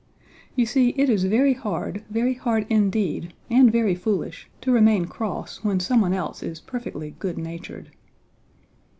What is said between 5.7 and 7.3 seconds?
someone else is perfectly